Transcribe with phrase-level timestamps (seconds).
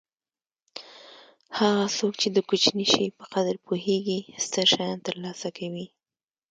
[1.57, 5.85] هغه څوک چې د کوچني شي په قدر پوهېږي ستر شیان ترلاسه کوي.